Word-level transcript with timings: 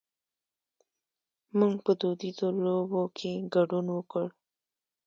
مونږ 1.57 1.75
په 1.85 1.91
دودیزو 2.01 2.47
لوبو 2.63 3.03
کې 3.17 3.31
ګډون 3.53 3.85
وکړ. 3.93 4.27